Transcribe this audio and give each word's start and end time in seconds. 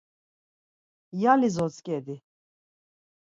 Yaliz 1.21 1.55
otzǩedi! 1.65 2.15